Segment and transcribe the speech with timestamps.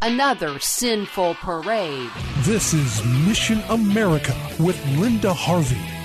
[0.00, 2.10] Another sinful parade.
[2.42, 5.97] This is Mission America with Linda Harvey.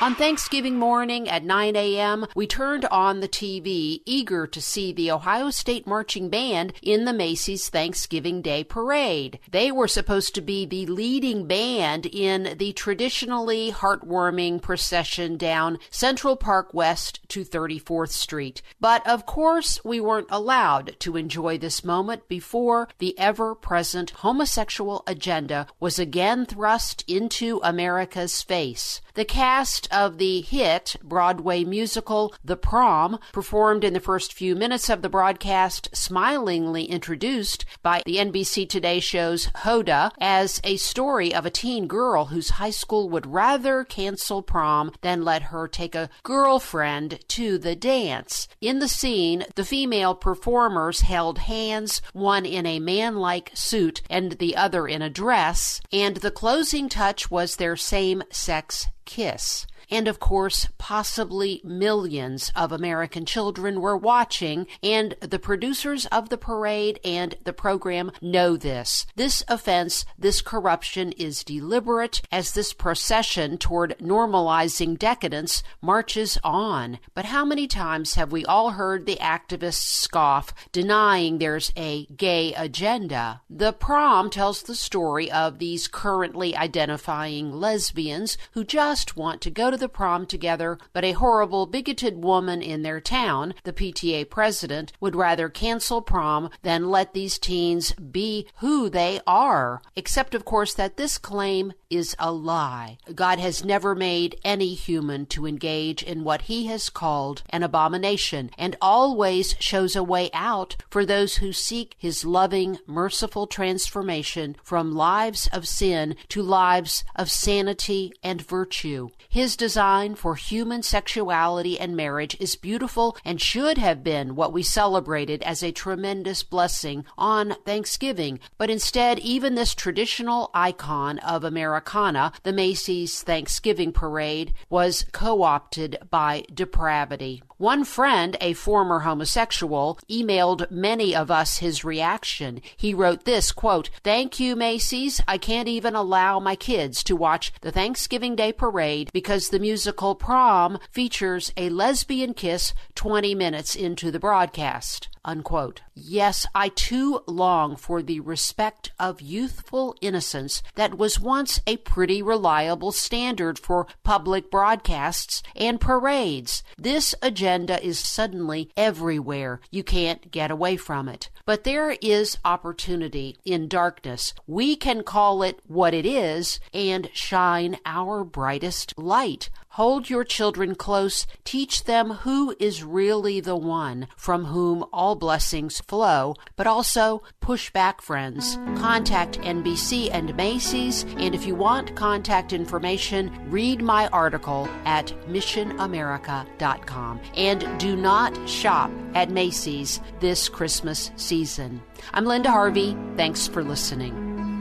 [0.00, 5.10] On Thanksgiving morning at 9 a.m., we turned on the TV, eager to see the
[5.10, 9.38] Ohio State Marching Band in the Macy's Thanksgiving Day Parade.
[9.50, 16.34] They were supposed to be the leading band in the traditionally heartwarming procession down Central
[16.34, 18.62] Park West to 34th Street.
[18.80, 25.02] But of course, we weren't allowed to enjoy this moment before the ever present homosexual
[25.06, 29.02] agenda was again thrust into America's face.
[29.12, 34.88] The cast of the hit Broadway musical The Prom, performed in the first few minutes
[34.88, 41.46] of the broadcast, smilingly introduced by the NBC Today show's Hoda as a story of
[41.46, 46.10] a teen girl whose high school would rather cancel prom than let her take a
[46.22, 48.48] girlfriend to the dance.
[48.60, 54.32] In the scene, the female performers held hands, one in a man like suit and
[54.32, 59.66] the other in a dress, and the closing touch was their same sex kiss.
[59.90, 66.38] And of course, possibly millions of American children were watching, and the producers of the
[66.38, 69.06] parade and the program know this.
[69.16, 77.00] This offense, this corruption is deliberate as this procession toward normalizing decadence marches on.
[77.14, 82.54] But how many times have we all heard the activists scoff, denying there's a gay
[82.54, 83.40] agenda?
[83.50, 89.70] The prom tells the story of these currently identifying lesbians who just want to go
[89.70, 94.92] to the prom together, but a horrible, bigoted woman in their town, the PTA president,
[95.00, 99.82] would rather cancel prom than let these teens be who they are.
[99.96, 102.98] Except, of course, that this claim is a lie.
[103.14, 108.50] God has never made any human to engage in what he has called an abomination,
[108.56, 114.92] and always shows a way out for those who seek his loving, merciful transformation from
[114.92, 119.08] lives of sin to lives of sanity and virtue.
[119.28, 124.62] His design for human sexuality and marriage is beautiful and should have been what we
[124.62, 128.40] celebrated as a tremendous blessing on Thanksgiving.
[128.58, 131.44] But instead, even this traditional icon of
[131.80, 137.42] Americana, the Macy's Thanksgiving Parade, was co opted by depravity.
[137.56, 142.60] One friend, a former homosexual, emailed many of us his reaction.
[142.76, 145.20] He wrote this quote, Thank you, Macy's.
[145.28, 150.14] I can't even allow my kids to watch the Thanksgiving Day parade because the musical
[150.14, 155.08] prom features a lesbian kiss 20 minutes into the broadcast.
[155.22, 155.82] Unquote.
[155.94, 162.20] Yes, I too long for the respect of youthful innocence that was once a pretty
[162.20, 166.64] reliable standard for public broadcasts and parades.
[166.76, 169.60] This agenda is suddenly everywhere.
[169.70, 171.30] You can't get away from it.
[171.46, 174.34] But there is opportunity in darkness.
[174.48, 179.48] We can call it what it is and shine our brightest light.
[179.74, 181.28] Hold your children close.
[181.44, 187.70] Teach them who is really the one from whom all blessings flow, but also push
[187.70, 188.58] back friends.
[188.76, 197.20] Contact NBC and Macy's, and if you want contact information, read my article at missionamerica.com.
[197.36, 201.80] And do not shop at Macy's this Christmas season.
[202.12, 202.96] I'm Linda Harvey.
[203.16, 204.29] Thanks for listening.